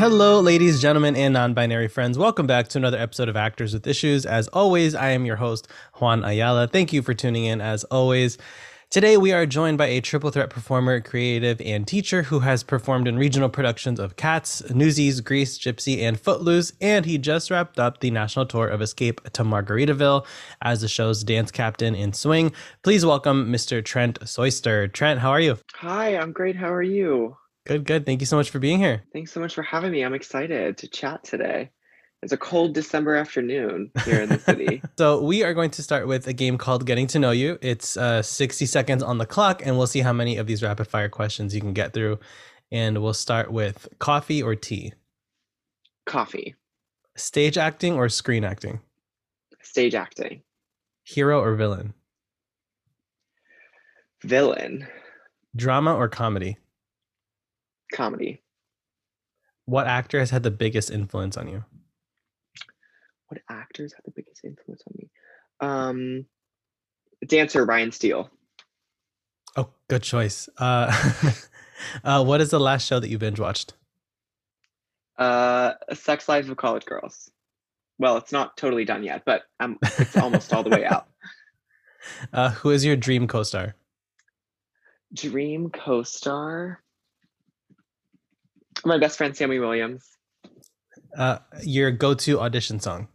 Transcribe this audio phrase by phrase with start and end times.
[0.00, 2.16] Hello, ladies, gentlemen, and non binary friends.
[2.16, 4.24] Welcome back to another episode of Actors with Issues.
[4.24, 6.68] As always, I am your host, Juan Ayala.
[6.68, 8.38] Thank you for tuning in, as always.
[8.88, 13.08] Today, we are joined by a triple threat performer, creative, and teacher who has performed
[13.08, 18.00] in regional productions of Cats, Newsies, Grease, Gypsy, and Footloose, and he just wrapped up
[18.00, 20.24] the national tour of Escape to Margaritaville
[20.62, 22.52] as the show's dance captain in Swing.
[22.82, 23.84] Please welcome Mr.
[23.84, 24.90] Trent Soyster.
[24.90, 25.58] Trent, how are you?
[25.74, 26.56] Hi, I'm great.
[26.56, 27.36] How are you?
[27.70, 28.04] Good, good.
[28.04, 29.04] Thank you so much for being here.
[29.12, 30.02] Thanks so much for having me.
[30.02, 31.70] I'm excited to chat today.
[32.20, 34.82] It's a cold December afternoon here in the city.
[34.98, 37.60] so, we are going to start with a game called Getting to Know You.
[37.62, 40.88] It's uh, 60 seconds on the clock, and we'll see how many of these rapid
[40.88, 42.18] fire questions you can get through.
[42.72, 44.92] And we'll start with coffee or tea?
[46.06, 46.56] Coffee.
[47.14, 48.80] Stage acting or screen acting?
[49.62, 50.42] Stage acting.
[51.04, 51.94] Hero or villain?
[54.24, 54.88] Villain.
[55.54, 56.58] Drama or comedy?
[57.92, 58.42] Comedy.
[59.66, 61.64] What actor has had the biggest influence on you?
[63.30, 65.10] what actors had the biggest influence on me?
[65.60, 66.26] Um,
[67.26, 68.28] dancer Ryan Steele.
[69.56, 70.48] Oh, good choice.
[70.58, 70.92] Uh,
[72.04, 73.74] uh, what is the last show that you binge watched?
[75.16, 77.30] Uh, Sex Lives of College Girls.
[77.98, 81.06] Well, it's not totally done yet, but um, it's almost all the way out.
[82.32, 83.74] Uh, who is your dream co-star?
[85.12, 86.82] Dream co-star.
[88.84, 90.08] My best friend Sammy Williams.
[91.16, 93.08] Uh, your go-to audition song.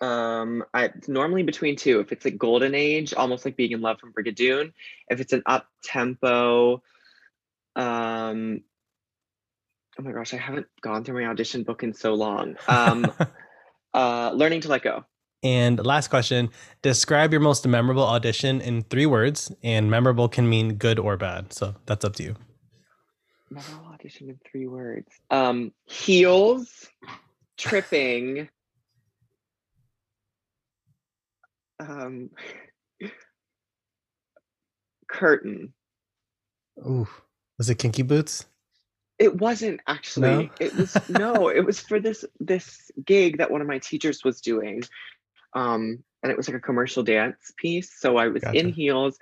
[0.00, 2.00] Um, I normally between two.
[2.00, 4.72] If it's a golden age, almost like being in love from Brigadoon.
[5.08, 6.82] If it's an up tempo,
[7.74, 8.62] um,
[9.98, 12.56] oh my gosh, I haven't gone through my audition book in so long.
[12.68, 13.10] Um,
[13.94, 15.04] uh, learning to let go.
[15.42, 16.50] And last question:
[16.82, 21.52] Describe your most memorable audition in three words, and memorable can mean good or bad.
[21.52, 22.36] So that's up to you.
[23.50, 25.08] Memorable audition in three words.
[25.30, 26.88] Um, heels,
[27.58, 28.48] tripping
[31.80, 32.30] um,
[35.10, 35.72] curtain.
[36.78, 37.08] Ooh,
[37.58, 38.46] was it Kinky Boots?
[39.18, 40.28] It wasn't actually.
[40.28, 40.50] No?
[40.60, 41.48] It was no.
[41.48, 44.84] It was for this this gig that one of my teachers was doing,
[45.52, 47.92] um, and it was like a commercial dance piece.
[47.98, 48.56] So I was gotcha.
[48.56, 49.18] in heels,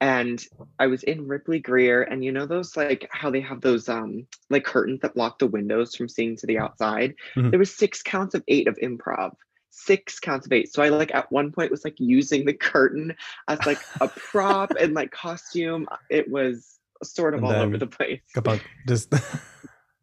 [0.00, 0.44] and
[0.78, 4.26] I was in Ripley Grier, and you know those like how they have those um
[4.50, 7.14] like curtains that block the windows from seeing to the outside.
[7.34, 7.50] Mm-hmm.
[7.50, 9.32] There was six counts of eight of improv
[9.76, 10.72] six counts of eight.
[10.72, 13.14] So I like at one point was like using the curtain
[13.46, 15.86] as like a prop and like costume.
[16.10, 18.22] It was sort of and all over the place.
[18.34, 19.12] Kapunk, just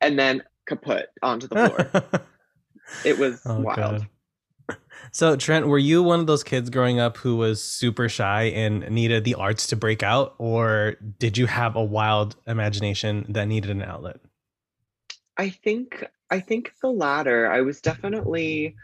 [0.01, 2.21] and then kaput onto the floor.
[3.05, 3.77] it was oh, wild.
[3.77, 4.07] God.
[5.13, 8.90] So Trent, were you one of those kids growing up who was super shy and
[8.90, 13.69] needed the arts to break out, or did you have a wild imagination that needed
[13.69, 14.19] an outlet?
[15.38, 17.50] I think I think the latter.
[17.51, 18.75] I was definitely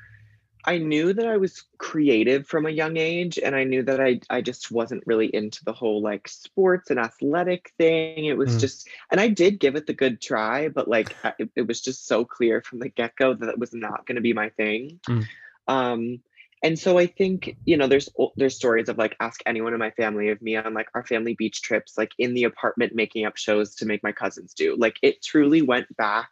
[0.65, 4.19] I knew that I was creative from a young age and I knew that I
[4.29, 8.25] I just wasn't really into the whole like sports and athletic thing.
[8.25, 8.59] It was mm.
[8.59, 12.05] just and I did give it the good try, but like it, it was just
[12.05, 14.99] so clear from the get-go that it was not going to be my thing.
[15.07, 15.25] Mm.
[15.69, 16.19] Um
[16.61, 19.91] and so I think, you know, there's there's stories of like ask anyone in my
[19.91, 23.37] family of me on like our family beach trips like in the apartment making up
[23.37, 24.75] shows to make my cousins do.
[24.77, 26.29] Like it truly went back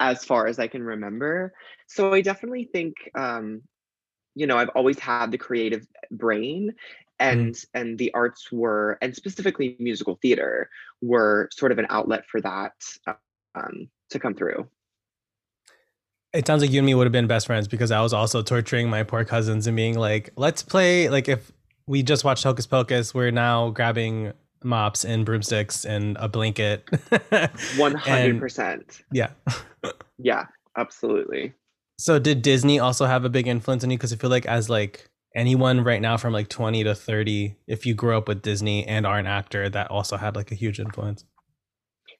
[0.00, 1.54] as far as I can remember.
[1.86, 3.62] So I definitely think, um,
[4.34, 6.74] you know, I've always had the creative brain,
[7.20, 7.66] and mm.
[7.74, 12.72] and the arts were, and specifically musical theater, were sort of an outlet for that
[13.54, 14.66] um, to come through.
[16.32, 18.42] It sounds like you and me would have been best friends because I was also
[18.42, 21.52] torturing my poor cousins and being like, "Let's play." Like if
[21.86, 24.32] we just watched Hocus Pocus, we're now grabbing
[24.64, 26.88] mops and broomsticks and a blanket.
[27.76, 29.02] One hundred percent.
[29.12, 29.30] Yeah.
[30.18, 31.52] yeah, absolutely.
[31.98, 33.98] So did Disney also have a big influence on you?
[33.98, 37.86] Because I feel like as like anyone right now from like 20 to 30, if
[37.86, 40.80] you grew up with Disney and are an actor, that also had like a huge
[40.80, 41.24] influence.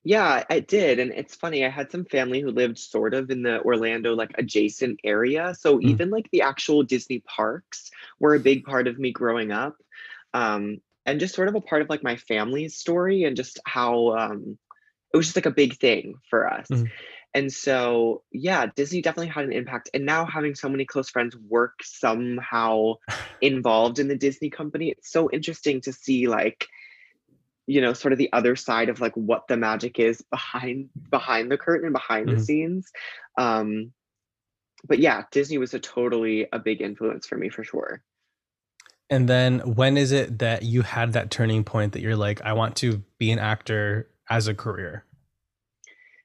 [0.05, 0.99] Yeah, it did.
[0.99, 4.33] And it's funny, I had some family who lived sort of in the Orlando, like
[4.37, 5.55] adjacent area.
[5.59, 5.83] So mm.
[5.85, 9.77] even like the actual Disney parks were a big part of me growing up.
[10.35, 14.17] Um, and just sort of a part of like my family's story and just how
[14.17, 14.59] um,
[15.13, 16.69] it was just like a big thing for us.
[16.69, 16.91] Mm.
[17.35, 19.91] And so, yeah, Disney definitely had an impact.
[19.95, 22.95] And now having so many close friends work somehow
[23.41, 26.67] involved in the Disney company, it's so interesting to see like,
[27.67, 31.51] you know, sort of the other side of like what the magic is behind behind
[31.51, 32.39] the curtain, and behind mm-hmm.
[32.39, 32.91] the scenes.
[33.39, 33.93] Um,
[34.87, 38.03] but yeah, Disney was a totally a big influence for me for sure.
[39.11, 42.55] And then when is it that you had that turning point that you're like, I
[42.55, 45.05] want to be an actor as a career?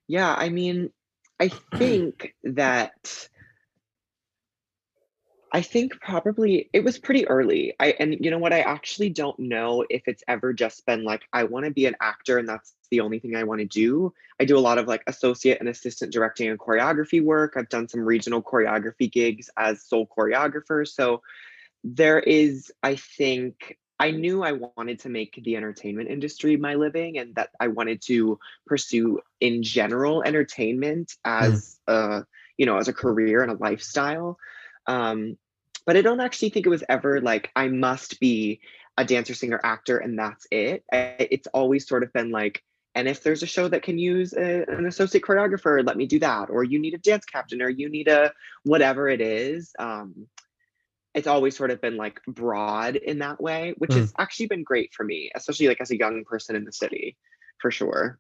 [0.08, 0.92] Yeah, I mean,
[1.40, 3.28] I think that
[5.58, 7.74] I think probably it was pretty early.
[7.80, 8.54] I and you know what?
[8.54, 11.96] I actually don't know if it's ever just been like I want to be an
[12.00, 14.14] actor and that's the only thing I want to do.
[14.40, 17.56] I do a lot of like associate and assistant directing and choreography work.
[17.58, 20.88] I've done some regional choreography gigs as sole choreographer.
[20.88, 21.24] So
[21.84, 27.18] there is, I think, I knew I wanted to make the entertainment industry my living
[27.18, 28.38] and that I wanted to
[28.68, 31.32] pursue in general entertainment hmm.
[31.46, 31.94] as mm.
[31.94, 32.28] a,
[32.58, 34.38] you know, as a career and a lifestyle.
[34.86, 35.38] Um,
[35.88, 38.60] but I don't actually think it was ever like I must be
[38.98, 40.84] a dancer, singer, actor, and that's it.
[40.92, 42.62] It's always sort of been like,
[42.94, 46.20] and if there's a show that can use a, an associate choreographer, let me do
[46.20, 46.50] that.
[46.50, 49.72] Or you need a dance captain, or you need a whatever it is.
[49.80, 50.28] Um,
[51.16, 53.98] it's always sort of been like broad in that way, which mm.
[53.98, 57.16] has actually been great for me, especially like as a young person in the city,
[57.60, 58.20] for sure.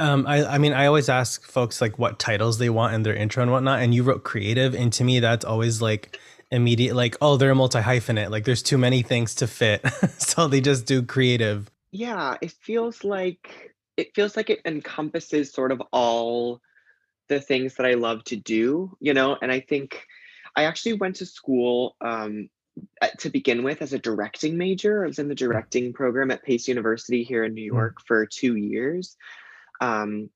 [0.00, 3.14] Um, I, I mean, I always ask folks like what titles they want in their
[3.14, 6.18] intro and whatnot, and you wrote creative, and to me, that's always like
[6.50, 9.86] immediate, like, oh, they're a multi hyphenate, like there's too many things to fit,
[10.18, 11.70] so they just do creative.
[11.90, 16.60] Yeah, it feels like it feels like it encompasses sort of all
[17.28, 20.04] the things that I love to do, you know, and I think
[20.56, 22.48] I actually went to school um,
[23.18, 25.04] to begin with as a directing major.
[25.04, 27.76] I was in the directing program at Pace University here in New hmm.
[27.76, 29.16] York for two years.
[29.80, 30.30] Um,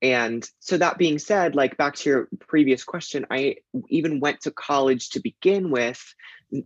[0.00, 3.56] and so that being said, like back to your previous question, I
[3.88, 6.02] even went to college to begin with,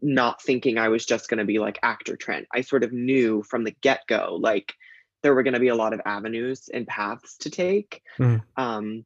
[0.02, 2.46] not thinking I was just going to be like actor Trent.
[2.52, 4.74] I sort of knew from the get go, like
[5.22, 8.02] there were going to be a lot of avenues and paths to take.
[8.18, 8.42] Mm.
[8.56, 9.04] Um,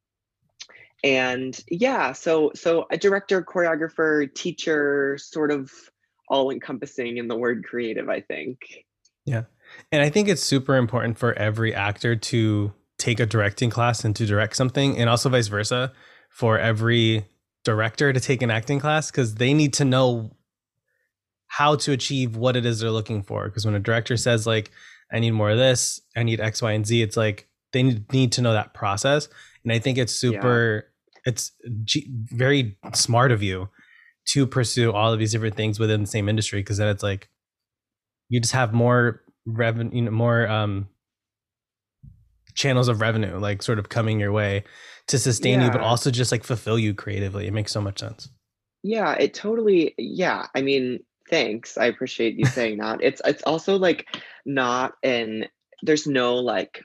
[1.04, 5.70] and yeah, so so a director, choreographer, teacher, sort of
[6.28, 8.58] all encompassing in the word creative, I think.
[9.24, 9.44] Yeah.
[9.92, 14.14] And I think it's super important for every actor to take a directing class and
[14.16, 15.92] to direct something, and also vice versa
[16.30, 17.24] for every
[17.64, 20.30] director to take an acting class because they need to know
[21.48, 23.46] how to achieve what it is they're looking for.
[23.46, 24.70] Because when a director says, like,
[25.12, 27.82] I need more of this, I need X, Y, and Z, it's like they
[28.12, 29.28] need to know that process.
[29.62, 31.32] And I think it's super, yeah.
[31.32, 31.52] it's
[31.84, 33.68] G- very smart of you
[34.26, 37.28] to pursue all of these different things within the same industry because then it's like
[38.28, 40.88] you just have more revenue, you know, more um,
[42.56, 44.64] channels of revenue like sort of coming your way
[45.06, 45.66] to sustain yeah.
[45.66, 47.46] you but also just like fulfill you creatively.
[47.46, 48.28] It makes so much sense.
[48.82, 51.76] Yeah it totally yeah i mean thanks.
[51.76, 53.00] I appreciate you saying that.
[53.02, 54.06] It's it's also like
[54.44, 55.46] not an
[55.82, 56.82] there's no like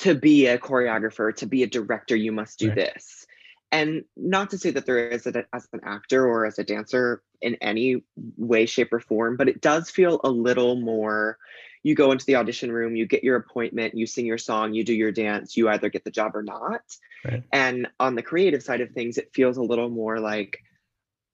[0.00, 2.76] to be a choreographer to be a director you must do right.
[2.76, 3.26] this.
[3.70, 7.22] And not to say that there is a, as an actor or as a dancer
[7.40, 8.02] in any
[8.36, 11.38] way shape or form but it does feel a little more
[11.82, 14.84] you go into the audition room, you get your appointment, you sing your song, you
[14.84, 16.82] do your dance, you either get the job or not.
[17.24, 17.42] Right.
[17.52, 20.62] And on the creative side of things, it feels a little more like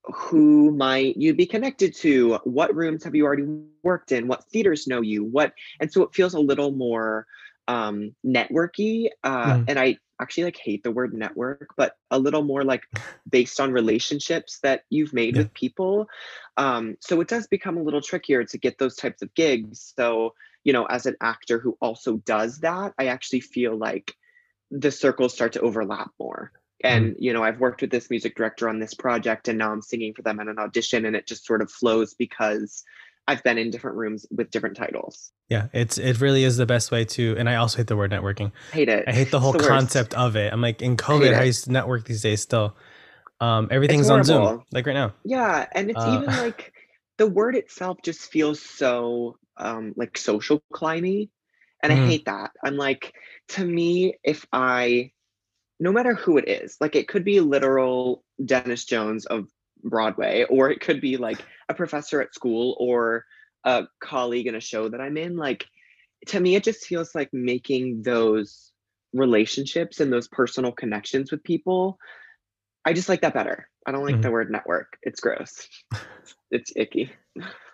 [0.03, 2.35] who might you be connected to?
[2.43, 3.45] What rooms have you already
[3.83, 4.27] worked in?
[4.27, 5.23] What theaters know you?
[5.23, 7.27] What and so it feels a little more
[7.67, 9.09] um networky.
[9.23, 9.65] Uh mm.
[9.67, 12.83] and I actually like hate the word network, but a little more like
[13.29, 15.43] based on relationships that you've made yeah.
[15.43, 16.07] with people.
[16.57, 19.93] Um, so it does become a little trickier to get those types of gigs.
[19.97, 24.13] So, you know, as an actor who also does that, I actually feel like
[24.71, 26.51] the circles start to overlap more.
[26.83, 27.15] And, mm.
[27.19, 30.13] you know, I've worked with this music director on this project and now I'm singing
[30.13, 32.83] for them at an audition and it just sort of flows because
[33.27, 35.31] I've been in different rooms with different titles.
[35.49, 37.35] Yeah, it's it really is the best way to.
[37.37, 38.51] And I also hate the word networking.
[38.71, 39.03] Hate it.
[39.07, 40.51] I hate the whole the concept of it.
[40.51, 42.75] I'm like in COVID, I used to network these days still.
[43.39, 45.13] Um, everything's on Zoom, like right now.
[45.23, 46.73] Yeah, and it's uh, even like
[47.17, 51.29] the word itself just feels so um like social climbing.
[51.83, 52.03] and mm-hmm.
[52.03, 52.51] I hate that.
[52.63, 53.13] I'm like,
[53.49, 55.11] to me, if I,
[55.79, 59.47] no matter who it is, like it could be literal Denis Jones of
[59.83, 61.39] Broadway, or it could be like
[61.69, 63.25] a professor at school or
[63.63, 65.37] a colleague in a show that I'm in.
[65.37, 65.65] Like
[66.27, 68.71] to me, it just feels like making those
[69.13, 71.97] relationships and those personal connections with people.
[72.85, 73.69] I just like that better.
[73.85, 74.21] I don't like mm-hmm.
[74.21, 74.97] the word network.
[75.01, 75.67] It's gross.
[76.51, 77.11] it's icky.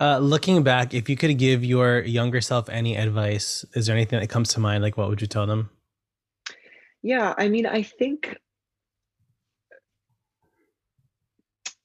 [0.00, 4.20] Uh, looking back, if you could give your younger self any advice, is there anything
[4.20, 4.82] that comes to mind?
[4.82, 5.70] Like, what would you tell them?
[7.02, 8.36] Yeah, I mean, I think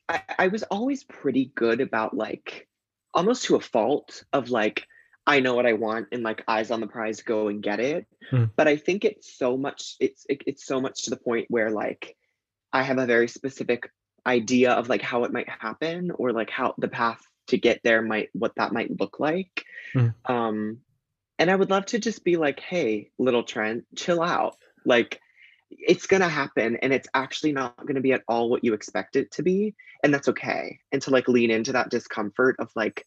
[0.10, 2.68] I, I was always pretty good about like
[3.14, 4.88] almost to a fault of like
[5.28, 8.08] I know what I want and like eyes on the prize, go and get it.
[8.30, 8.46] Hmm.
[8.56, 9.96] But I think it's so much.
[10.00, 12.16] It's it, it's so much to the point where like
[12.74, 13.90] I have a very specific
[14.26, 18.02] idea of like how it might happen or like how the path to get there
[18.02, 19.64] might what that might look like.
[19.94, 20.08] Hmm.
[20.26, 20.78] Um,
[21.40, 24.58] and I would love to just be like, hey, little Trent, chill out.
[24.86, 25.20] Like
[25.72, 28.74] it's going to happen and it's actually not going to be at all what you
[28.74, 32.70] expect it to be and that's okay and to like lean into that discomfort of
[32.76, 33.06] like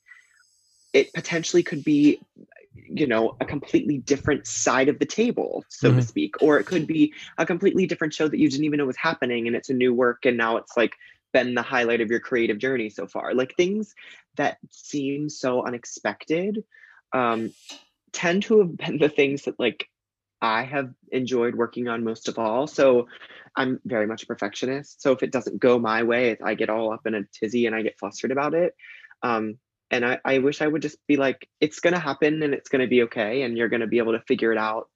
[0.92, 2.20] it potentially could be
[2.74, 5.98] you know a completely different side of the table so mm-hmm.
[5.98, 8.86] to speak or it could be a completely different show that you didn't even know
[8.86, 10.94] was happening and it's a new work and now it's like
[11.32, 13.94] been the highlight of your creative journey so far like things
[14.36, 16.64] that seem so unexpected
[17.12, 17.52] um
[18.12, 19.88] tend to have been the things that like
[20.44, 22.66] I have enjoyed working on most of all.
[22.66, 23.08] So
[23.56, 25.00] I'm very much a perfectionist.
[25.00, 27.74] So if it doesn't go my way, I get all up in a tizzy and
[27.74, 28.74] I get flustered about it.
[29.22, 29.58] Um,
[29.90, 32.68] and I, I wish I would just be like, it's going to happen and it's
[32.68, 33.42] going to be okay.
[33.42, 34.88] And you're going to be able to figure it out.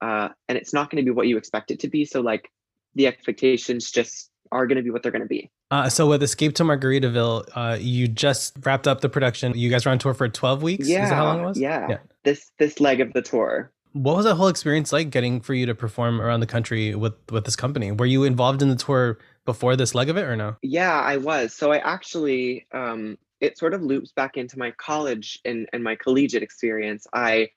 [0.00, 2.04] Uh, and it's not going to be what you expect it to be.
[2.04, 2.50] So like
[2.94, 5.50] the expectations just are going to be what they're going to be.
[5.70, 9.52] Uh, so with Escape to Margaritaville, uh, you just wrapped up the production.
[9.56, 10.88] You guys were on tour for 12 weeks?
[10.88, 11.06] Yeah.
[11.06, 11.58] how long it was?
[11.58, 11.86] Yeah.
[11.88, 11.98] yeah.
[12.24, 15.66] This, this leg of the tour what was that whole experience like getting for you
[15.66, 19.18] to perform around the country with with this company were you involved in the tour
[19.44, 23.56] before this leg of it or no yeah i was so i actually um it
[23.56, 27.48] sort of loops back into my college and, and my collegiate experience i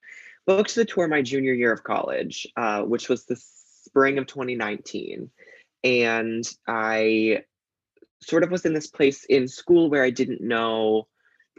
[0.48, 5.30] booked the tour my junior year of college uh, which was the spring of 2019
[5.84, 7.42] and i
[8.22, 11.08] sort of was in this place in school where i didn't know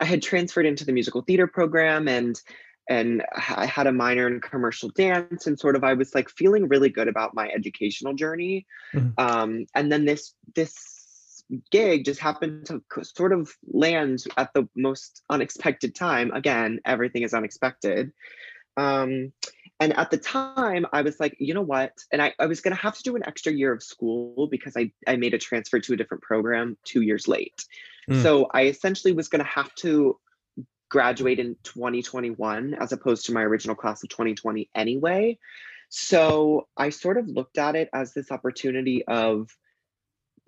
[0.00, 2.40] i had transferred into the musical theater program and
[2.88, 6.68] and I had a minor in commercial dance and sort of I was like feeling
[6.68, 8.66] really good about my educational journey.
[8.92, 9.24] Mm-hmm.
[9.24, 10.74] Um, and then this this
[11.70, 16.32] gig just happened to sort of land at the most unexpected time.
[16.32, 18.12] Again, everything is unexpected.
[18.76, 19.32] Um,
[19.82, 22.04] and at the time, I was like, you know what?
[22.12, 24.76] And I, I was going to have to do an extra year of school because
[24.76, 27.64] I, I made a transfer to a different program two years late.
[28.08, 28.22] Mm.
[28.22, 30.20] So I essentially was going to have to
[30.88, 35.36] graduate in 2021 as opposed to my original class of 2020 anyway.
[35.88, 39.50] So I sort of looked at it as this opportunity of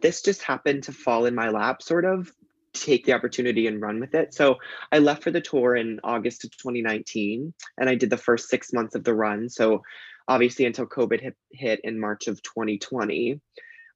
[0.01, 2.31] this just happened to fall in my lap, sort of
[2.75, 4.35] take the opportunity and run with it.
[4.35, 4.59] So
[4.93, 8.73] I left for the tour in August of 2019 and I did the first six
[8.73, 9.49] months of the run.
[9.49, 9.83] So
[10.29, 13.41] obviously until COVID hit, hit in March of 2020.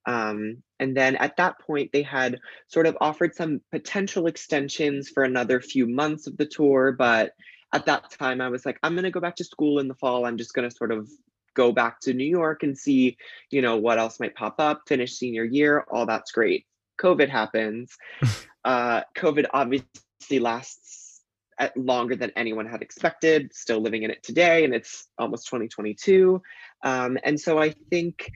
[0.07, 5.23] Um, and then at that point, they had sort of offered some potential extensions for
[5.23, 6.93] another few months of the tour.
[6.93, 7.33] But
[7.75, 9.95] at that time, I was like, I'm going to go back to school in the
[9.95, 10.25] fall.
[10.25, 11.11] I'm just going to sort of
[11.55, 13.19] go back to New York and see,
[13.51, 15.85] you know, what else might pop up, finish senior year.
[15.91, 16.65] All that's great.
[16.99, 17.97] COVID happens.
[18.69, 21.23] uh, COVID obviously lasts
[21.59, 26.43] at longer than anyone had expected, still living in it today, and it's almost 2022.
[26.85, 28.31] Um, and so I think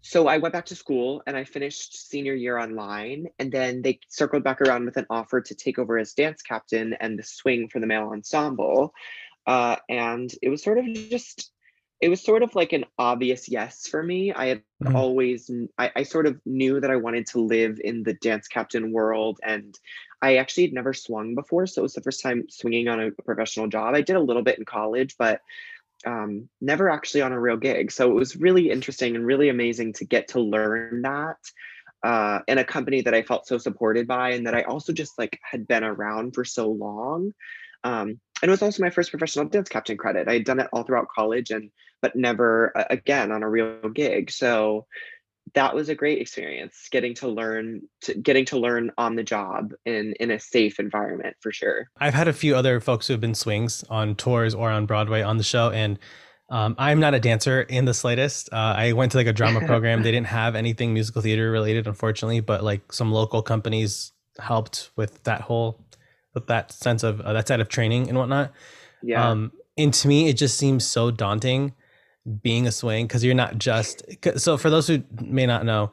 [0.00, 3.26] so I went back to school and I finished senior year online.
[3.38, 6.94] And then they circled back around with an offer to take over as dance captain
[6.98, 8.94] and the swing for the male ensemble.
[9.46, 11.52] Uh, and it was sort of just,
[12.00, 14.32] it was sort of like an obvious yes for me.
[14.32, 14.96] I had mm-hmm.
[14.96, 18.90] always, I, I sort of knew that I wanted to live in the dance captain
[18.90, 19.38] world.
[19.42, 19.78] And
[20.22, 21.66] I actually had never swung before.
[21.66, 23.94] So it was the first time swinging on a professional job.
[23.94, 25.42] I did a little bit in college, but
[26.06, 27.92] um, never actually on a real gig.
[27.92, 31.36] So it was really interesting and really amazing to get to learn that
[32.02, 35.18] uh, in a company that I felt so supported by and that I also just
[35.18, 37.32] like had been around for so long.
[37.84, 40.28] Um, and it was also my first professional dance captain credit.
[40.28, 41.70] I had done it all throughout college and
[42.02, 44.30] but never again on a real gig.
[44.30, 44.86] So
[45.54, 49.72] that was a great experience getting to learn to getting to learn on the job
[49.84, 51.88] in in a safe environment for sure.
[51.98, 55.22] I've had a few other folks who have been swings on tours or on broadway
[55.22, 55.98] on the show and
[56.50, 58.52] um, i'm not a dancer in the slightest.
[58.52, 60.02] Uh, i went to like a drama program.
[60.02, 65.22] They didn't have anything musical theater related unfortunately but like some local companies helped with
[65.24, 65.84] that whole
[66.34, 68.52] with that sense of uh, that side of training and whatnot.
[69.02, 69.28] Yeah.
[69.28, 71.74] Um, and to me it just seems so daunting
[72.42, 74.02] being a swing because you're not just
[74.36, 75.90] so for those who may not know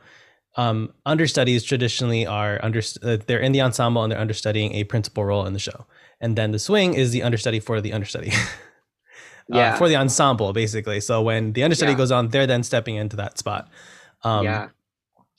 [0.57, 5.23] um, understudies traditionally are under uh, they're in the ensemble and they're understudying a principal
[5.23, 5.85] role in the show.
[6.19, 8.31] And then the swing is the understudy for the understudy.
[9.49, 9.73] Uh, yeah.
[9.75, 10.99] uh, for the ensemble basically.
[10.99, 11.97] So when the understudy yeah.
[11.97, 13.69] goes on they're then stepping into that spot.
[14.23, 14.67] Um, yeah.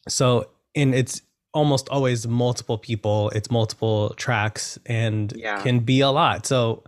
[0.09, 1.21] so in it's
[1.53, 5.61] almost always multiple people it's multiple tracks and yeah.
[5.61, 6.47] can be a lot.
[6.47, 6.85] So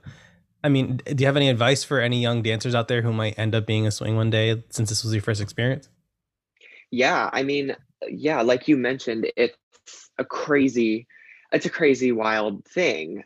[0.63, 3.39] I mean, do you have any advice for any young dancers out there who might
[3.39, 5.89] end up being a swing one day since this was your first experience?
[6.91, 7.77] Yeah, I mean,
[8.09, 9.57] yeah, like you mentioned, it's
[10.19, 11.07] a crazy,
[11.53, 13.25] it's a crazy wild thing.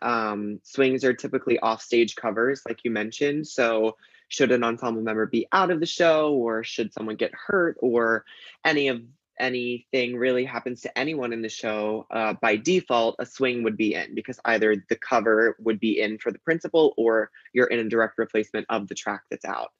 [0.00, 3.46] Um, swings are typically off stage covers, like you mentioned.
[3.46, 3.96] So,
[4.28, 8.24] should an ensemble member be out of the show, or should someone get hurt, or
[8.64, 9.02] any of
[9.42, 13.94] anything really happens to anyone in the show, uh, by default, a swing would be
[13.94, 17.88] in because either the cover would be in for the principal or you're in a
[17.88, 19.72] direct replacement of the track that's out.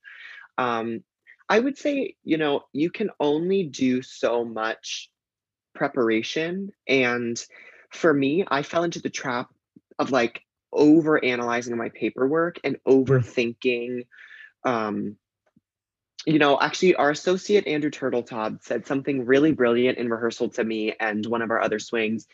[0.58, 1.04] Um,
[1.48, 5.10] I would say, you know, you can only do so much
[5.74, 6.72] preparation.
[6.88, 7.42] And
[7.90, 9.48] for me, I fell into the trap
[9.98, 10.42] of like
[10.72, 12.76] over analyzing my paperwork and
[13.06, 13.06] Mm.
[13.06, 14.06] overthinking.
[14.64, 15.16] Um,
[16.26, 20.94] you know, actually, our associate Andrew Turtletaub said something really brilliant in rehearsal to me
[20.98, 22.26] and one of our other swings.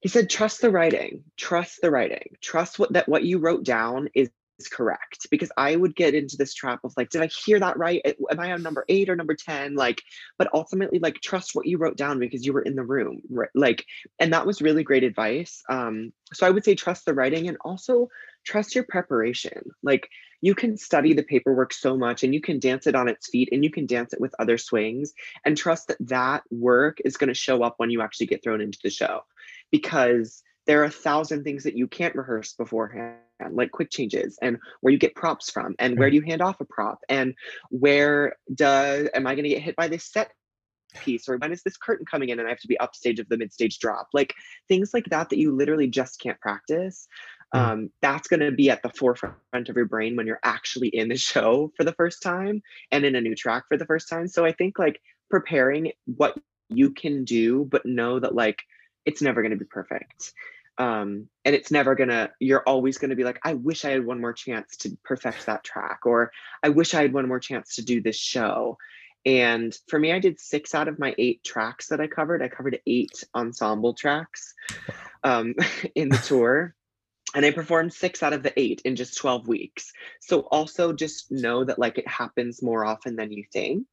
[0.00, 1.24] He said, "Trust the writing.
[1.36, 2.36] Trust the writing.
[2.40, 4.30] Trust what that what you wrote down is."
[4.60, 7.78] is correct because I would get into this trap of like, did I hear that
[7.78, 8.02] right?
[8.30, 9.74] Am I on number eight or number 10?
[9.74, 10.02] Like,
[10.38, 13.48] but ultimately, like, trust what you wrote down because you were in the room, right?
[13.54, 13.84] Like,
[14.18, 15.62] and that was really great advice.
[15.68, 18.08] Um, so I would say trust the writing and also
[18.44, 19.70] trust your preparation.
[19.82, 20.08] Like,
[20.40, 23.48] you can study the paperwork so much and you can dance it on its feet
[23.52, 25.12] and you can dance it with other swings
[25.44, 28.60] and trust that that work is going to show up when you actually get thrown
[28.60, 29.22] into the show
[29.70, 33.16] because there are a thousand things that you can't rehearse beforehand
[33.52, 36.60] like quick changes and where you get props from and where do you hand off
[36.60, 37.34] a prop and
[37.70, 40.32] where does am i going to get hit by this set
[40.94, 43.28] piece or when is this curtain coming in and i have to be upstage of
[43.28, 44.34] the midstage drop like
[44.68, 47.06] things like that that you literally just can't practice.
[47.52, 51.08] Um, that's going to be at the forefront of your brain when you're actually in
[51.08, 54.28] the show for the first time and in a new track for the first time.
[54.28, 56.38] So i think like preparing what
[56.68, 58.62] you can do but know that like
[59.04, 60.32] it's never going to be perfect
[60.78, 64.20] um, and it's never gonna you're always gonna be like i wish i had one
[64.20, 67.84] more chance to perfect that track or i wish i had one more chance to
[67.84, 68.78] do this show.
[69.26, 72.42] And for me i did six out of my eight tracks that i covered.
[72.42, 74.54] I covered eight ensemble tracks
[75.22, 75.54] um,
[75.94, 76.74] in the tour
[77.34, 81.30] and i performed six out of the eight in just 12 weeks so also just
[81.30, 83.86] know that like it happens more often than you think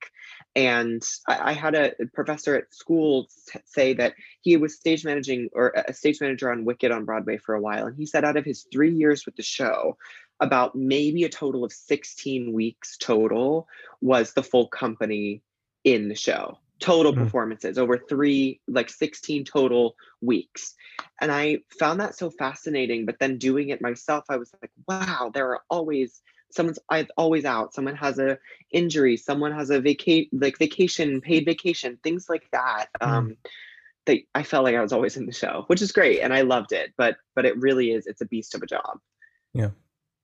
[0.56, 5.50] and I, I had a professor at school s- say that he was stage managing
[5.54, 7.86] or a stage manager on Wicked on Broadway for a while.
[7.86, 9.98] And he said out of his three years with the show,
[10.40, 13.68] about maybe a total of 16 weeks total
[14.02, 15.42] was the full company
[15.84, 16.58] in the show.
[16.80, 17.18] Total Mm.
[17.18, 20.76] performances over three, like 16 total weeks.
[21.20, 23.06] And I found that so fascinating.
[23.06, 27.46] But then doing it myself, I was like, wow, there are always someone's I've always
[27.46, 27.74] out.
[27.74, 28.38] Someone has a
[28.72, 32.88] injury, someone has a vacate like vacation, paid vacation, things like that.
[33.02, 33.08] Mm.
[33.08, 33.38] Um
[34.06, 36.42] that I felt like I was always in the show, which is great and I
[36.42, 36.94] loved it.
[36.98, 39.00] But but it really is it's a beast of a job.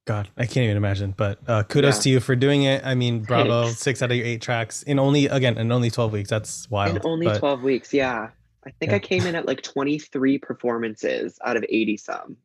[0.06, 1.14] God, I can't even imagine.
[1.16, 2.02] But uh, kudos Yeah.
[2.04, 2.86] to you for doing it.
[2.86, 3.80] I mean, bravo, Thanks.
[3.80, 6.30] six out of your eight tracks in only again in only twelve weeks.
[6.30, 6.98] That's wild.
[6.98, 8.30] In only but 12 weeks, yeah.
[8.66, 8.96] I think Yeah.
[8.98, 12.38] I came in at like 23 performances out of 80 some.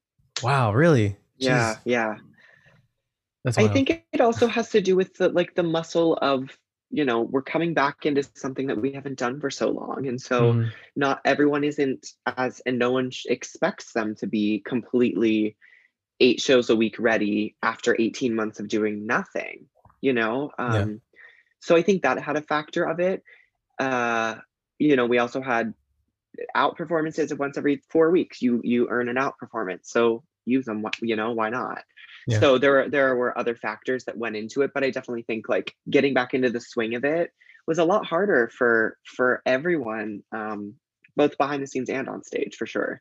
[0.43, 1.17] wow, really?
[1.37, 2.17] Yeah, Jeez, yeah.
[3.45, 6.57] that's I think it also has to do with the like the muscle of
[6.91, 10.21] you know we're coming back into something that we haven't done for so long and
[10.21, 10.71] so Mhm.
[10.97, 15.57] not everyone isn't as and no one expects them to be completely
[16.21, 19.67] eight shows a week ready after 18 months of doing nothing
[20.01, 20.51] you know?
[20.59, 20.65] Yeah.
[20.65, 21.01] um
[21.61, 23.23] so i think that had a factor of it.
[23.79, 24.37] Uh
[24.79, 25.75] you know we also had
[26.55, 28.41] out performances of once every four weeks.
[28.41, 31.83] You you earn an out performance so use them you know why not?
[32.27, 32.41] Yeah.
[32.41, 35.49] so there were there were other factors that went into it but i definitely think
[35.49, 37.33] like getting back into the swing of it
[37.67, 40.75] was a lot harder for for everyone um
[41.17, 43.01] both behind the scenes and on stage for sure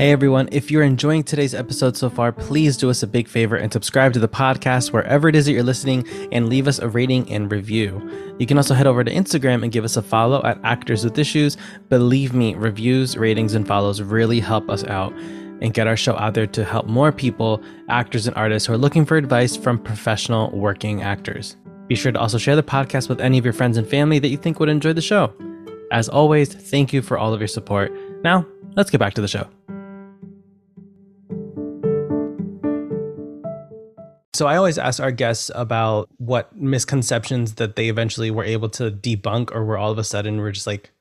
[0.00, 3.56] Hey everyone, if you're enjoying today's episode so far, please do us a big favor
[3.56, 6.88] and subscribe to the podcast wherever it is that you're listening and leave us a
[6.88, 8.00] rating and review.
[8.38, 11.18] You can also head over to Instagram and give us a follow at Actors with
[11.18, 11.58] Issues.
[11.90, 15.12] Believe me, reviews, ratings, and follows really help us out
[15.60, 18.78] and get our show out there to help more people, actors and artists who are
[18.78, 21.58] looking for advice from professional working actors.
[21.88, 24.28] Be sure to also share the podcast with any of your friends and family that
[24.28, 25.34] you think would enjoy the show.
[25.90, 27.92] As always, thank you for all of your support.
[28.22, 29.48] Now, let's get back to the show.
[34.32, 38.90] So I always ask our guests about what misconceptions that they eventually were able to
[38.90, 40.92] debunk or were all of a sudden were just like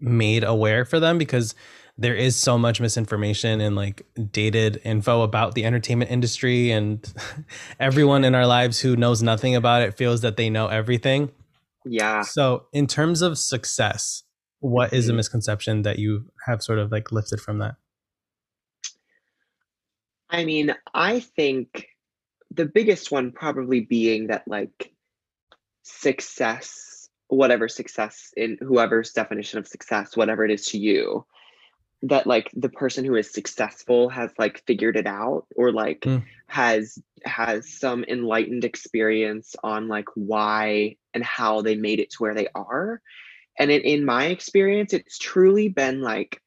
[0.00, 1.54] made aware for them because
[1.98, 7.12] there is so much misinformation and like dated info about the entertainment industry and
[7.80, 11.30] everyone in our lives who knows nothing about it feels that they know everything.
[11.88, 14.22] Yeah So in terms of success,
[14.60, 15.16] what is a Mhm.
[15.16, 17.76] misconception that you have sort of like lifted from that?
[20.30, 21.86] I mean, I think
[22.50, 24.92] the biggest one probably being that like
[25.82, 31.24] success, whatever success in whoever's definition of success, whatever it is to you,
[32.02, 36.22] that like the person who is successful has like figured it out or like mm.
[36.46, 42.34] has has some enlightened experience on like why and how they made it to where
[42.34, 43.00] they are
[43.58, 46.40] and in, in my experience it's truly been like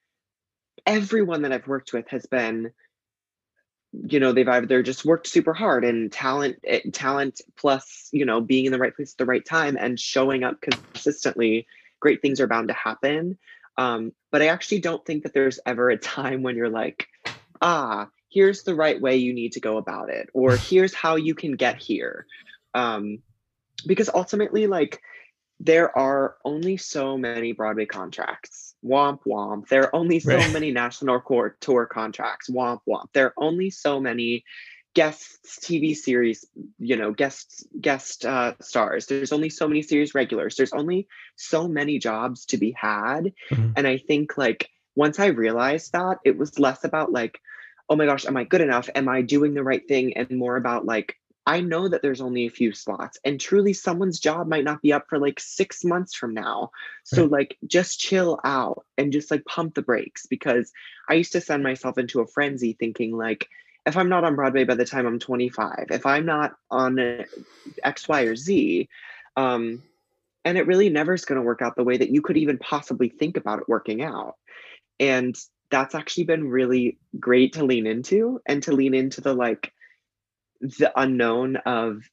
[0.85, 2.71] everyone that i've worked with has been
[3.91, 8.39] you know they've either just worked super hard and talent eh, talent plus you know
[8.39, 11.67] being in the right place at the right time and showing up consistently
[11.99, 13.37] great things are bound to happen
[13.77, 17.07] um, but i actually don't think that there's ever a time when you're like
[17.61, 21.35] ah here's the right way you need to go about it or here's how you
[21.35, 22.25] can get here
[22.73, 23.19] um,
[23.85, 25.01] because ultimately like
[25.59, 29.67] there are only so many broadway contracts womp womp.
[29.67, 30.51] There are only so right.
[30.51, 32.49] many national court tour contracts.
[32.49, 33.07] Womp womp.
[33.13, 34.43] There are only so many
[34.93, 36.45] guests TV series,
[36.77, 39.05] you know, guests guest uh, stars.
[39.05, 40.55] There's only so many series regulars.
[40.55, 43.33] There's only so many jobs to be had.
[43.51, 43.71] Mm-hmm.
[43.77, 47.39] And I think like once I realized that, it was less about like,
[47.89, 48.89] oh my gosh, am I good enough?
[48.93, 50.17] Am I doing the right thing?
[50.17, 54.19] And more about like, I know that there's only a few slots and truly someone's
[54.19, 56.71] job might not be up for like 6 months from now.
[57.03, 57.31] So right.
[57.31, 60.71] like just chill out and just like pump the brakes because
[61.09, 63.49] I used to send myself into a frenzy thinking like
[63.85, 67.25] if I'm not on Broadway by the time I'm 25, if I'm not on
[67.83, 68.87] X, Y, or Z,
[69.35, 69.81] um,
[70.45, 72.57] and it really never is going to work out the way that you could even
[72.57, 74.35] possibly think about it working out.
[74.99, 75.35] And
[75.69, 79.71] that's actually been really great to lean into and to lean into the like,
[80.61, 82.03] the unknown of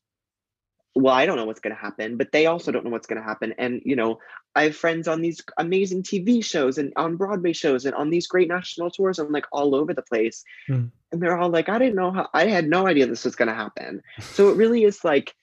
[0.94, 3.20] well i don't know what's going to happen but they also don't know what's going
[3.20, 4.18] to happen and you know
[4.54, 8.26] i have friends on these amazing tv shows and on broadway shows and on these
[8.26, 10.90] great national tours and like all over the place mm.
[11.12, 13.48] and they're all like i didn't know how i had no idea this was going
[13.48, 15.34] to happen so it really is like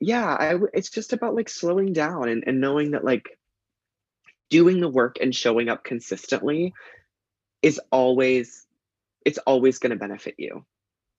[0.00, 3.38] yeah I, it's just about like slowing down and, and knowing that like
[4.50, 6.72] doing the work and showing up consistently
[7.62, 8.66] is always
[9.24, 10.64] it's always going to benefit you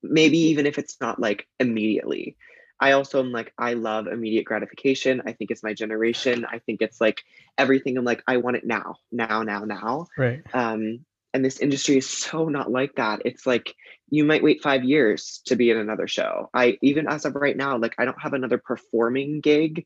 [0.01, 2.37] maybe even if it's not like immediately.
[2.79, 5.21] I also am like, I love immediate gratification.
[5.25, 6.45] I think it's my generation.
[6.49, 7.23] I think it's like
[7.57, 7.97] everything.
[7.97, 10.07] I'm like, I want it now, now, now, now.
[10.17, 10.41] Right.
[10.53, 13.21] Um, and this industry is so not like that.
[13.25, 13.75] It's like
[14.09, 16.49] you might wait five years to be in another show.
[16.53, 19.85] I even as of right now, like I don't have another performing gig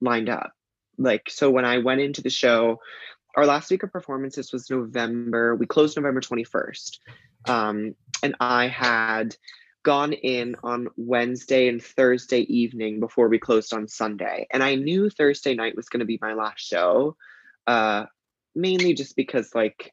[0.00, 0.52] lined up.
[0.98, 2.80] Like so when I went into the show,
[3.36, 5.56] our last week of performances was November.
[5.56, 6.98] We closed November 21st.
[7.46, 9.36] Um, and I had
[9.84, 14.48] gone in on Wednesday and Thursday evening before we closed on Sunday.
[14.50, 17.16] And I knew Thursday night was going to be my last show,
[17.68, 18.06] uh,
[18.56, 19.92] mainly just because, like,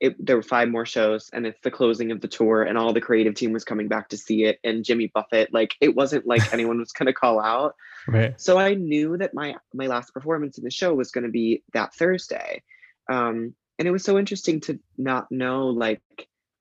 [0.00, 2.92] it, there were five more shows and it's the closing of the tour and all
[2.92, 6.26] the creative team was coming back to see it and jimmy buffett like it wasn't
[6.26, 7.76] like anyone was going to call out
[8.08, 8.40] right.
[8.40, 11.62] so i knew that my my last performance in the show was going to be
[11.72, 12.60] that thursday
[13.08, 16.02] um, and it was so interesting to not know like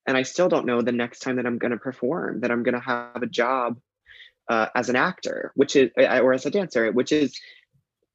[0.07, 2.63] and I still don't know the next time that I'm going to perform, that I'm
[2.63, 3.79] going to have a job
[4.49, 7.39] uh, as an actor, which is, or as a dancer, which is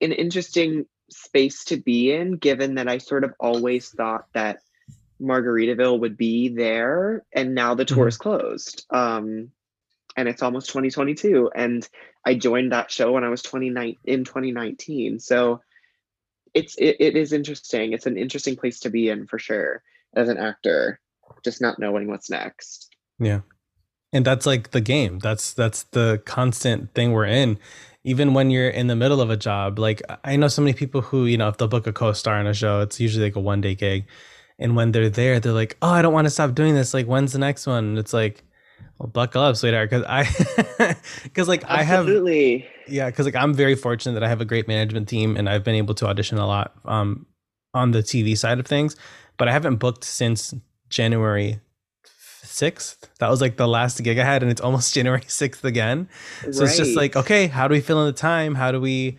[0.01, 4.59] an interesting space to be in, given that I sort of always thought that
[5.21, 8.09] Margaritaville would be there, and now the tour mm-hmm.
[8.09, 8.87] is closed.
[8.91, 9.51] Um,
[10.17, 11.89] and it's almost 2022, and
[12.25, 15.21] I joined that show when I was 29 in 2019.
[15.21, 15.61] So
[16.55, 17.93] it's it, it is interesting.
[17.93, 19.83] It's an interesting place to be in for sure
[20.15, 21.01] as an actor
[21.45, 22.95] just not knowing what's next.
[23.19, 23.41] Yeah.
[24.13, 25.19] And that's like the game.
[25.19, 27.59] That's that's the constant thing we're in.
[28.05, 31.01] Even when you're in the middle of a job, like I know so many people
[31.01, 33.41] who, you know, if they'll book a co-star in a show, it's usually like a
[33.41, 34.07] one day gig.
[34.59, 36.95] And when they're there, they're like, "Oh, I don't want to stop doing this.
[36.95, 38.43] Like, when's the next one?" And it's like,
[38.99, 42.63] "Well, buckle up, sweetheart," because I, because like Absolutely.
[42.63, 45.37] I have, yeah, because like I'm very fortunate that I have a great management team
[45.37, 47.27] and I've been able to audition a lot um
[47.75, 48.97] on the TV side of things,
[49.37, 50.55] but I haven't booked since
[50.89, 51.61] January
[52.45, 53.09] 6th.
[53.19, 56.09] That was like the last gig I had, and it's almost January 6th again.
[56.41, 56.63] So right.
[56.63, 58.55] it's just like, okay, how do we fill in the time?
[58.55, 59.19] How do we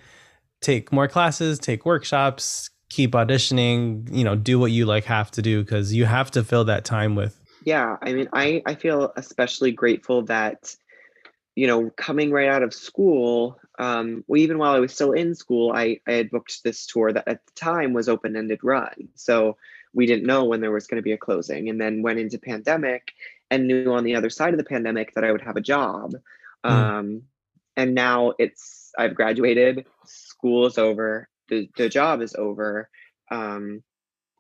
[0.61, 5.41] take more classes, take workshops, keep auditioning, you know, do what you like have to
[5.41, 7.39] do because you have to fill that time with.
[7.65, 7.97] Yeah.
[8.01, 10.75] I mean, I, I feel especially grateful that,
[11.55, 15.35] you know, coming right out of school, um, well, even while I was still in
[15.35, 19.09] school, I, I had booked this tour that at the time was open ended run.
[19.15, 19.57] So
[19.93, 22.37] we didn't know when there was going to be a closing and then went into
[22.37, 23.11] pandemic
[23.49, 26.13] and knew on the other side of the pandemic that I would have a job.
[26.65, 26.69] Mm.
[26.69, 27.21] Um,
[27.75, 32.89] and now it's, I've graduated, school is over, the, the job is over.
[33.31, 33.83] Um,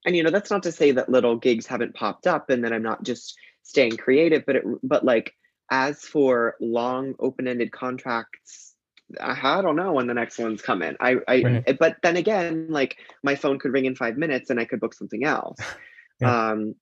[0.05, 2.73] and, you know, that's not to say that little gigs haven't popped up and that
[2.73, 5.33] I'm not just staying creative but it but like
[5.69, 8.75] as for long open-ended contracts
[9.21, 11.79] I, don't know when the next one's coming i i right.
[11.79, 14.93] but then again like my phone could ring in five minutes and i could book
[14.93, 15.57] something else
[16.19, 16.49] yeah.
[16.49, 16.75] um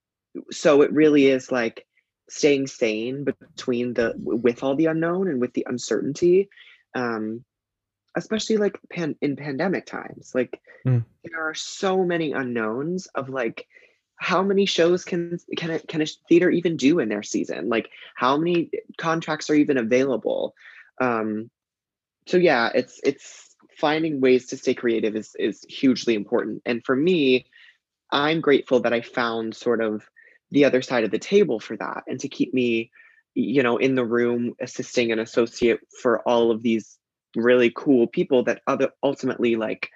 [0.51, 1.85] so it really is like
[2.29, 6.49] staying sane between the with all the unknown and with the uncertainty
[6.95, 7.43] um
[8.17, 11.05] especially like pan, in pandemic times like mm.
[11.23, 13.67] there are so many unknowns of like
[14.17, 17.89] how many shows can can a, can a theater even do in their season like
[18.15, 20.55] how many contracts are even available
[21.01, 21.51] um
[22.27, 26.95] so yeah it's it's finding ways to stay creative is is hugely important and for
[26.95, 27.45] me
[28.11, 30.07] i'm grateful that i found sort of
[30.51, 32.91] the other side of the table for that and to keep me
[33.33, 36.97] you know in the room assisting an associate for all of these
[37.35, 39.89] really cool people that other ultimately like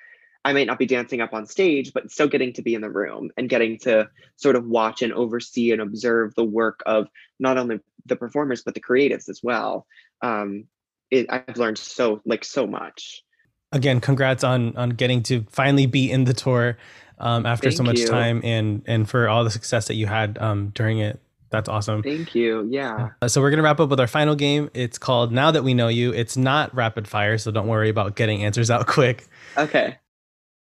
[0.45, 2.89] I might not be dancing up on stage, but still getting to be in the
[2.89, 7.07] room and getting to sort of watch and oversee and observe the work of
[7.39, 9.85] not only the performers but the creatives as well.
[10.21, 10.65] Um,
[11.11, 13.23] it, I've learned so like so much.
[13.71, 16.77] Again, congrats on on getting to finally be in the tour
[17.19, 18.07] um, after Thank so much you.
[18.07, 21.19] time and and for all the success that you had um, during it.
[21.51, 22.03] That's awesome.
[22.03, 22.67] Thank you.
[22.69, 23.09] Yeah.
[23.21, 24.69] Uh, so we're gonna wrap up with our final game.
[24.73, 26.13] It's called Now That We Know You.
[26.13, 29.27] It's not rapid fire, so don't worry about getting answers out quick.
[29.57, 29.97] Okay.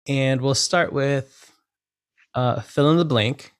[0.09, 1.52] And we'll start with
[2.35, 3.52] uh, fill in the blank.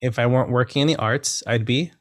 [0.00, 1.92] If I weren't working in the arts, I'd be.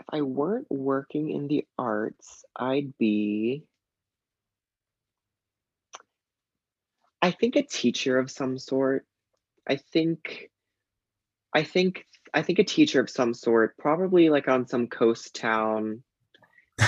[0.00, 3.64] If I weren't working in the arts, I'd be.
[7.22, 9.06] I think a teacher of some sort.
[9.68, 10.50] I think.
[11.54, 16.02] I think I think a teacher of some sort, probably like on some coast town,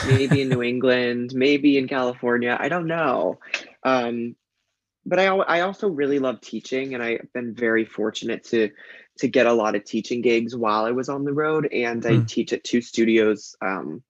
[0.06, 2.56] maybe in New England, maybe in California.
[2.58, 3.40] I don't know.
[3.82, 4.36] Um,
[5.04, 8.70] but I I also really love teaching, and I've been very fortunate to
[9.18, 12.10] to get a lot of teaching gigs while I was on the road, and mm.
[12.10, 12.24] I hmm.
[12.24, 13.54] teach at two studios.
[13.60, 14.02] Um,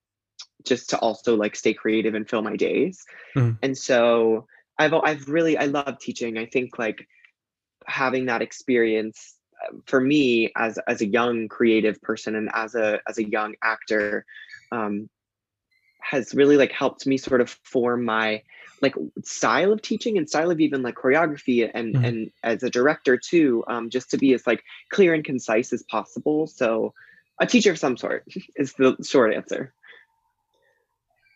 [0.64, 3.04] just to also like stay creative and fill my days.
[3.36, 3.58] Mm.
[3.62, 4.46] And so
[4.78, 6.38] I've I've really I love teaching.
[6.38, 7.08] I think like
[7.86, 9.36] having that experience
[9.86, 14.24] for me as as a young creative person and as a as a young actor
[14.70, 15.08] um,
[16.00, 18.42] has really like helped me sort of form my
[18.82, 22.04] like style of teaching and style of even like choreography and mm-hmm.
[22.04, 25.82] and as a director too um, just to be as like clear and concise as
[25.84, 26.46] possible.
[26.46, 26.92] So
[27.40, 28.24] a teacher of some sort
[28.56, 29.72] is the short answer.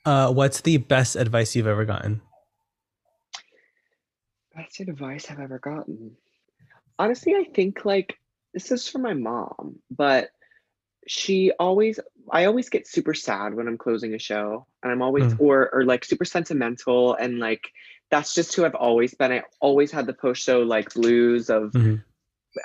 [0.04, 2.20] Uh, what's the best advice you've ever gotten?
[4.54, 6.16] Best advice i've ever gotten?
[6.98, 8.16] Honestly, I think like
[8.54, 10.30] this is for my mom, but
[11.06, 15.24] she always I always get super sad when I'm closing a show and I'm always
[15.24, 15.40] mm.
[15.40, 17.70] or or like super sentimental and like
[18.10, 19.32] that's just who I've always been.
[19.32, 21.96] I always had the post show like blues of mm-hmm.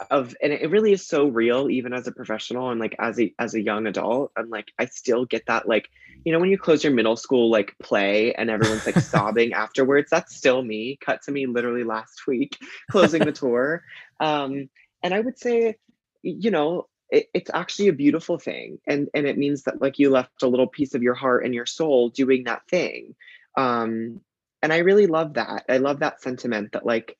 [0.09, 3.33] of and it really is so real even as a professional and like as a
[3.39, 4.31] as a young adult.
[4.35, 5.89] I'm like I still get that like
[6.23, 10.09] you know when you close your middle school like play and everyone's like sobbing afterwards
[10.09, 12.57] that's still me cut to me literally last week
[12.91, 13.83] closing the tour
[14.19, 14.69] um
[15.03, 15.75] and i would say
[16.21, 20.09] you know it, it's actually a beautiful thing and and it means that like you
[20.09, 23.15] left a little piece of your heart and your soul doing that thing
[23.57, 24.21] um
[24.63, 25.65] and i really love that.
[25.67, 27.17] I love that sentiment that like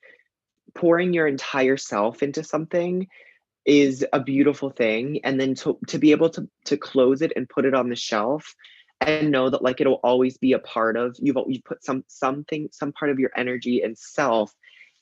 [0.74, 3.08] pouring your entire self into something
[3.66, 7.48] is a beautiful thing and then to, to be able to to close it and
[7.50, 8.56] put it on the shelf
[9.02, 12.70] and know that like it'll always be a part of you've you've put some something
[12.72, 14.54] some part of your energy and self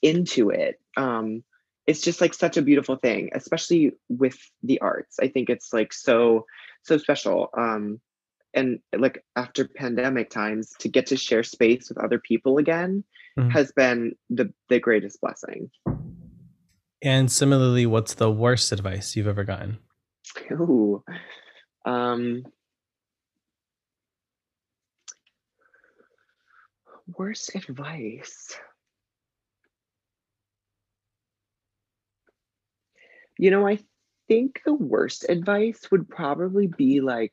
[0.02, 1.42] into it um
[1.90, 5.92] it's just like such a beautiful thing especially with the arts i think it's like
[5.92, 6.46] so
[6.84, 8.00] so special um
[8.54, 13.02] and like after pandemic times to get to share space with other people again
[13.36, 13.50] mm-hmm.
[13.50, 15.68] has been the the greatest blessing
[17.02, 19.78] and similarly what's the worst advice you've ever gotten
[20.52, 21.02] Ooh,
[21.84, 22.44] um
[27.16, 28.56] worst advice.
[33.40, 33.78] You know, I
[34.28, 37.32] think the worst advice would probably be like,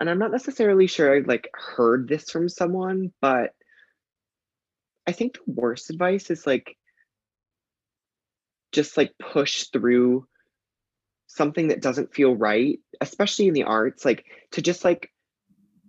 [0.00, 3.52] and I'm not necessarily sure I've like heard this from someone, but
[5.06, 6.74] I think the worst advice is like
[8.72, 10.26] just like push through
[11.26, 15.12] something that doesn't feel right, especially in the arts, like to just like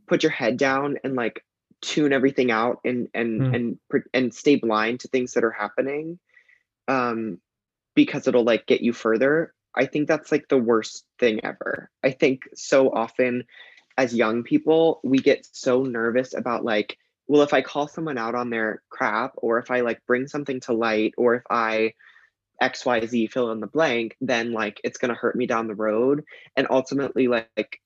[0.08, 1.42] put your head down and like
[1.82, 3.56] tune everything out and and mm.
[3.56, 6.20] and and stay blind to things that are happening
[6.88, 7.40] um
[7.98, 11.90] because it'll like get you further i think that's like the worst thing ever.
[12.04, 13.44] I think so often
[13.98, 16.96] as young people we get so nervous about like
[17.28, 20.60] well if i call someone out on their crap or if i like bring something
[20.62, 21.94] to light or if i
[22.62, 26.24] xyz fill in the blank then like it's going to hurt me down the road.
[26.56, 27.82] And ultimately like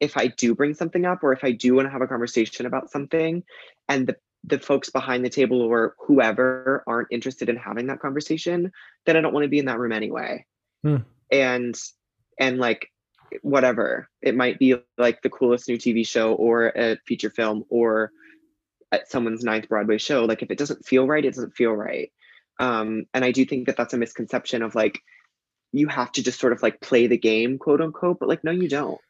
[0.00, 2.64] if i do bring something up or if i do want to have a conversation
[2.64, 3.44] about something
[3.86, 8.72] and the the folks behind the table or whoever aren't interested in having that conversation
[9.06, 10.44] then i don't want to be in that room anyway.
[10.82, 10.96] Hmm.
[11.30, 11.74] and
[12.38, 12.88] and like
[13.40, 14.08] whatever.
[14.20, 18.10] It might be like the coolest new tv show or a feature film or
[18.90, 20.24] at someone's ninth broadway show.
[20.26, 22.12] Like if it doesn't feel right it doesn't feel right.
[22.58, 24.98] Um and i do think that that's a misconception of like
[25.72, 28.50] you have to just sort of like play the game quote unquote but like no
[28.50, 29.00] you don't.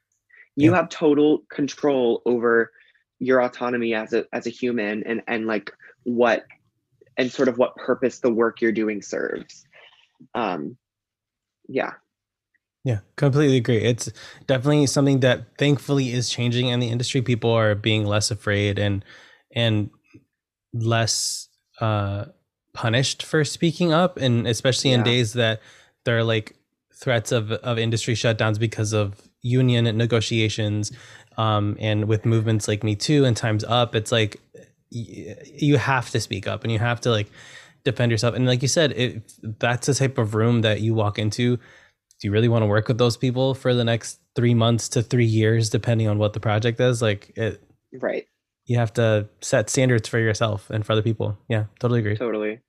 [0.57, 0.77] You Yeah.
[0.77, 2.71] have total control over
[3.23, 6.45] your autonomy as a as a human and and like what
[7.17, 9.65] and sort of what purpose the work you're doing serves
[10.35, 10.77] um
[11.69, 11.93] yeah
[12.85, 13.79] Yeah, completely agree.
[13.79, 14.11] It's
[14.49, 17.23] definitely something that thankfully is changing in the industry.
[17.23, 19.05] People are being less afraid and
[19.55, 19.91] and
[20.75, 21.49] less
[21.81, 22.25] uh
[22.75, 25.05] punished for speaking up and especially in Yeah.
[25.05, 25.61] days that
[26.05, 26.57] there are like
[26.95, 30.91] threats of of industry shutdowns because of union negotiations
[31.39, 34.41] um and with movements like Me Too and Times Up, it's like
[34.93, 37.29] y- you have to speak up and you have to like
[37.85, 38.35] defend yourself.
[38.35, 42.29] And like you said, if that's the type of room that you walk into, do
[42.29, 45.25] you really want to work with those people for the next three months to three
[45.25, 47.03] years, depending on what the project is?
[47.03, 47.63] Like it,
[48.01, 48.27] right
[48.65, 51.39] you have to set standards for yourself and for other people.
[51.49, 52.17] Yeah, totally agree.
[52.17, 52.61] totally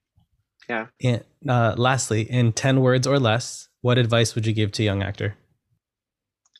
[1.03, 4.85] And uh, lastly, in 10 words or less, what advice would you give to a
[4.85, 5.35] young actor?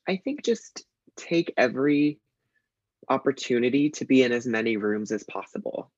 [0.08, 0.86] I think just
[1.18, 2.20] take every
[3.10, 5.92] opportunity to be in as many rooms as possible.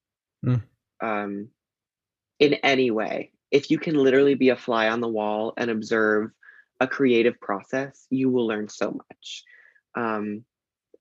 [0.45, 0.63] Mm.
[1.01, 1.49] Um,
[2.39, 3.31] in any way.
[3.51, 6.31] If you can literally be a fly on the wall and observe
[6.79, 9.43] a creative process, you will learn so much.
[9.95, 10.43] Um,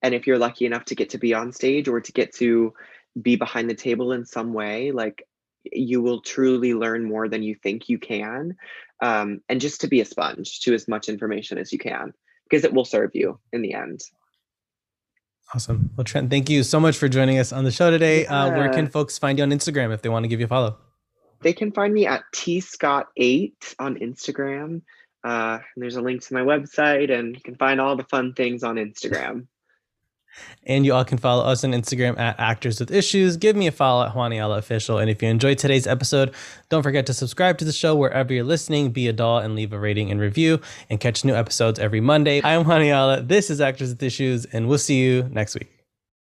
[0.02, 2.74] and if you're lucky enough to get to be on stage or to get to
[3.20, 5.26] be behind the table in some way, like
[5.64, 8.56] you will truly learn more than you think you can.
[9.02, 12.12] Um, and just to be a sponge to as much information as you can
[12.48, 14.00] because it will serve you in the end.
[15.54, 15.90] Awesome.
[15.96, 18.26] Well, Trent, thank you so much for joining us on the show today.
[18.26, 20.48] Uh, where can folks find you on Instagram if they want to give you a
[20.48, 20.78] follow?
[21.42, 24.82] They can find me at tscott8 on Instagram.
[25.22, 28.34] Uh, and there's a link to my website, and you can find all the fun
[28.34, 29.46] things on Instagram.
[30.66, 33.36] And you all can follow us on Instagram at Actors with Issues.
[33.36, 34.98] Give me a follow at Juaniala Official.
[34.98, 36.34] And if you enjoyed today's episode,
[36.68, 39.72] don't forget to subscribe to the show wherever you're listening, be a doll, and leave
[39.72, 42.40] a rating and review, and catch new episodes every Monday.
[42.42, 43.28] I'm Juaniala.
[43.28, 45.73] This is Actors with Issues, and we'll see you next week.